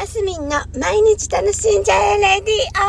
[0.00, 2.82] マスミンの毎日楽しんじゃえレディオ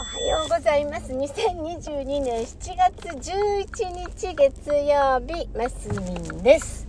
[0.00, 1.12] おはようございます。
[1.12, 6.86] 2022年7月11日月曜日、マスミンです。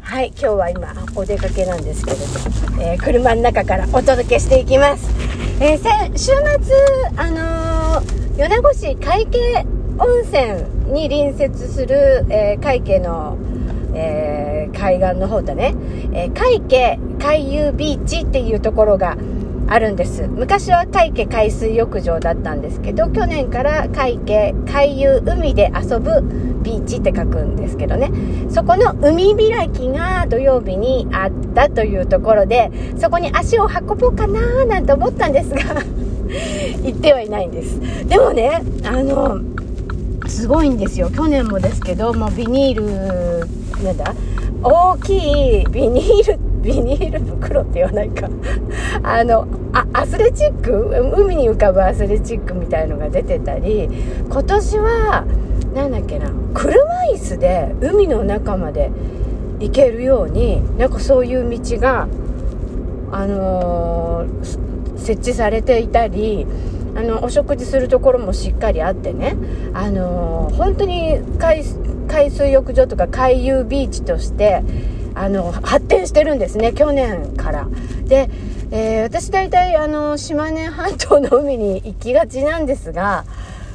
[0.00, 2.22] はい、今日は今お出かけなんですけれど、
[2.84, 5.10] えー車の中からお届けしていきます。
[5.60, 6.36] えー週末、
[7.16, 13.36] あのー米子市海景温泉に隣接する、えー海景の、
[13.94, 15.74] えー海岸の方だね、
[16.12, 19.16] えー海景海遊ビーチっていうところが
[19.68, 20.26] あるんです。
[20.26, 26.22] 昔は海景海水浴場だったんですけど去年から海景海遊海で遊ぶ
[26.62, 28.10] ビーチって書くんですけどね
[28.50, 35.60] そこの海開きが土曜日にあったというところでそこに足を運ぼうかななんて思ったんですが
[36.82, 39.40] 行ってはいないんですでもねあの
[40.30, 41.10] すごいんですよ。
[41.10, 43.46] 去年もですけどもビニール
[43.84, 44.14] なんだ？
[44.62, 48.28] 大きいビニールビニール袋って言わないか。
[49.02, 51.12] あのあアスレチック？
[51.16, 53.88] 海に浮かぶアスレチックみたいのが出てたり
[54.30, 55.24] 今年は
[55.74, 56.30] なんだっけな？
[56.54, 56.74] 車
[57.12, 58.90] 椅子で海の中まで
[59.58, 62.06] 行けるようになんかそういう道が
[63.12, 66.46] あのー設置されていたり
[67.00, 69.34] あのお食事するところもしっかりあってね、
[69.72, 71.64] あの本当に海
[72.30, 74.62] 水浴場とか海遊ビーチとして
[75.14, 77.68] あの発展してるんですね去年から。
[78.04, 78.28] で、
[78.70, 83.24] えー私大体あの島根半島の海に行きがちなんですが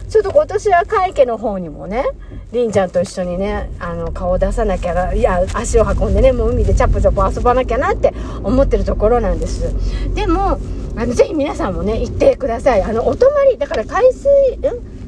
[0.07, 2.05] ちょっと今年は海家の方にもね
[2.53, 9.73] りんちゃんと一緒にねあの顔を出さなきゃいや足を運んでねもう海でチャップチャプ遊ばなきゃなって思ってるところなんです
[10.13, 10.59] でも
[10.97, 12.81] あのぜひ皆さんもね行ってください。
[12.81, 14.61] あのお泊まりだから海水ん？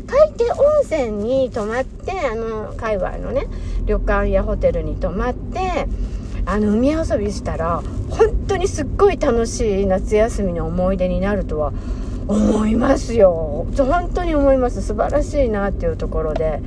[0.08, 3.48] 海底温泉に泊まってあの界隈のね
[3.86, 5.88] 旅館やホテルに泊まって
[6.46, 11.74] あの海遊びしたら本当にすっごい楽しい夏休みの思い出になるとは
[12.28, 13.66] 思いますよ。
[13.78, 14.82] 本当に思います。
[14.82, 16.62] 素晴らしいなっていうところで。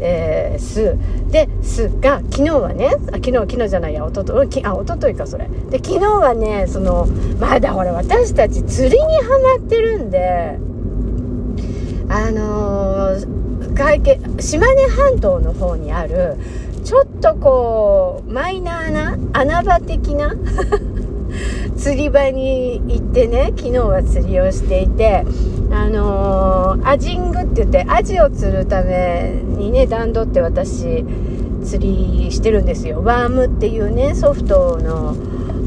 [0.00, 0.96] えー、す。
[1.30, 5.48] ですが昨日はねあ昨日昨日じゃないやおとときあおとといかそれ。
[5.70, 7.06] で昨日はねその
[7.38, 10.58] まだほら私たち釣りにはまってるんで
[12.08, 16.36] あのー、外見島根半島の方にある
[16.84, 20.34] ちょっとこうマイナーな穴場的な
[21.80, 25.24] 釣り場に行ってね昨日は釣りをしていて
[25.72, 31.04] あのーアジングって言ってアジを釣るためにね段取って私
[31.64, 33.02] 釣りしてるんですよ。
[33.02, 35.16] ワームっていうねソフトの、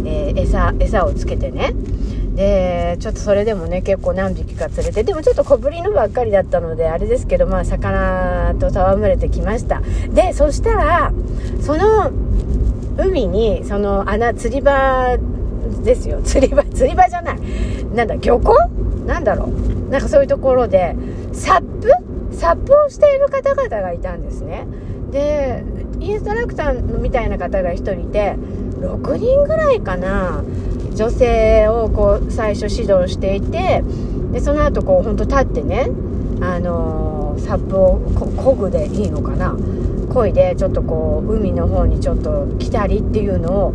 [0.05, 1.73] えー餌餌をつけてね。
[2.35, 9.81] でちょっとそれでもね結構何匹か釣れてでもちょっと小ぶりのばっかりだったのであれですけどまあ魚と戯れてきました。
[10.13, 11.13] でそしたら
[11.61, 12.11] その
[12.97, 15.17] 海にその穴釣り場
[15.83, 16.19] ですよ。
[16.25, 17.39] 釣り場釣り場じゃない。
[17.93, 18.55] なんだ漁港？
[19.05, 19.91] なんだろう。
[19.91, 20.95] なんかそういうところで
[21.31, 21.89] サップ？
[22.31, 24.65] サップをしている方々がいたんですね。
[25.11, 25.63] で
[25.99, 28.35] インストラクターみたいな方が1人いて
[28.81, 30.43] 6人ぐらいかな。
[30.93, 33.83] 女性をこう最初指導していて
[34.31, 35.89] でその後こうほんと立ってね
[36.39, 39.55] あのーサップをこ漕ぐでいいのかな。
[40.09, 43.73] 漕いでちょっとこう海の方にちょっと来たりっていうのを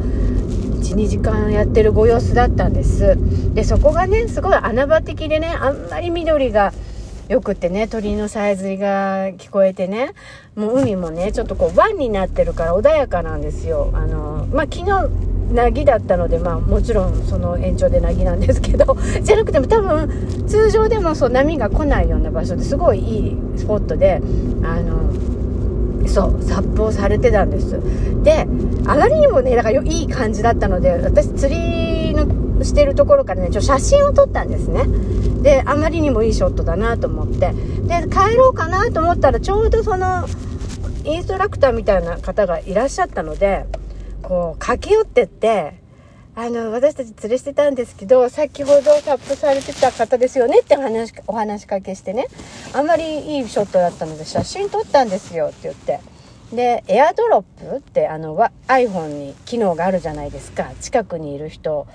[0.95, 3.17] 12時間やってるご様子だったんです。
[3.55, 6.73] でそこがねすごい穴場的でねあんまり緑が
[7.29, 10.15] よくってね鳥のさえずりが聞こえてね
[10.57, 13.91] もう海もねちょっとこう湾になってるから穏やかなんですよ。
[13.93, 15.11] あのまあ昨日
[15.53, 24.21] なぎだったのでまあもちろんその延長でなぎなんですけど じゃなくても多分通常でもそう波が来ないような場所ですごいいいスポットで
[24.63, 24.99] あの
[26.07, 27.81] そう殺法されてたんです。
[28.23, 28.47] で
[28.87, 34.85] あまりにもねだからいい感じだったので私釣りのしてるところからねちょ写真を撮ったんですね。
[35.43, 37.53] であまりにもいいショットだなと思って。
[37.53, 40.27] で帰ろうかなと思ったらちょうどその
[41.05, 43.65] インストラクターみたいな方がいらっしゃったので
[44.23, 45.81] こう駆け寄ってって
[46.41, 52.29] あの私たち連れしてたんですけど先ほどタップされてた方ですよねって話お話しかけしてね。
[52.73, 55.99] あんまりいいショットだったので写真撮ったんですよって言って。
[56.53, 58.37] でエアドロップってあの
[58.69, 60.71] iPhone に機能があるじゃないですか。
[60.81, 61.89] 近くにいる人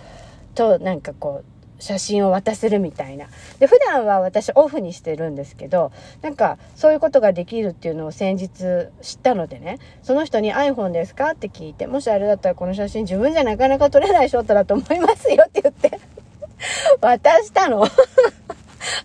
[0.55, 1.52] となんかこう
[1.83, 3.27] 写真を渡せるみたいな。
[3.59, 5.91] で普段は私オフにしてるんですけど
[6.21, 8.49] なんかそういうことができるっていうのを先日
[9.01, 11.31] 知ったのでねその人に iPhone ですか？
[11.31, 15.99] って聞いてもしあれだったらこの写真自分じゃなかなか撮れないショットだと思いますよって言って
[17.01, 17.85] 渡したの。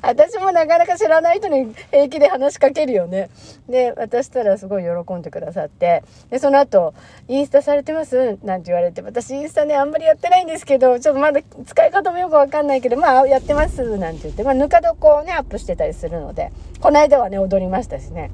[0.02, 3.30] 私もなかなか知らない人に平気で話しかけるよね。
[3.68, 6.94] で、渡したらすごい喜んでくださって、で、その後、
[7.28, 8.38] インスタされてます？
[8.42, 18.30] なんて言われて、私インスタね、あんまりやってないんですけど、ちょっとまだ使い方もよくわかんないけど、まあ、やってますなんて言って、まあ、ぬか床をね、アップしてたりするので、この間はね、踊りましたしね。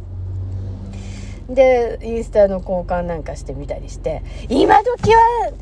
[1.49, 5.53] で、インスタの交換なんかしてみたりして、今時は、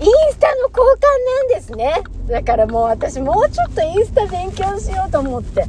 [0.00, 1.02] インスタの交換
[1.40, 2.02] なんですね。
[2.28, 5.64] だからもう私もうちょっとインスタ勉強しようと思って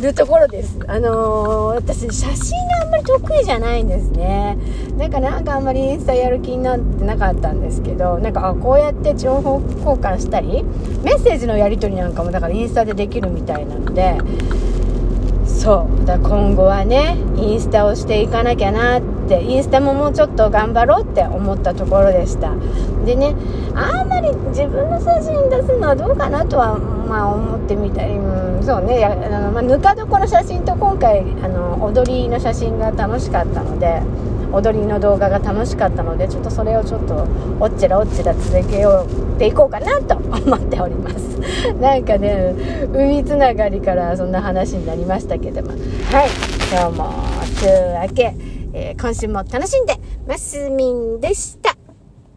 [0.00, 0.78] るところです。
[0.88, 4.56] あのー、私写真があんまり得意じゃないんですね。
[4.96, 10.64] だからなんかあんまりインスタやる気になってなかったんですけど、なんかあこうやって情報交換したり、
[11.04, 14.16] メッセージのやり取りなんかもだからインスタでできるみたいなので、
[15.62, 16.04] そう。
[16.04, 22.52] だ今後はねインスタをしていかなきゃなってインスタももうちょっと頑張ろうって思ったところでした。
[23.06, 23.36] でね
[23.74, 29.04] あんまり自分の写真出すのはどうかなとはまあ思ってみたり、うん、そうね。
[29.04, 34.02] あの、まあ、ぬか床の写真と今回あの踊りの写真が楽しかったので
[34.52, 37.26] 踊りの動画が楽しかったのでちょっとそれをちょっと
[37.60, 41.16] おっちらおっちら続けようっていこうかなと思っております。
[41.80, 42.54] なんかね
[42.92, 45.70] 海つながりからそんな話になりましたけども。
[45.70, 46.28] はい。
[46.70, 47.12] 今日も
[47.58, 48.34] 週明け、
[48.72, 49.96] えー、今週も楽しんで
[50.28, 51.61] ますみんでした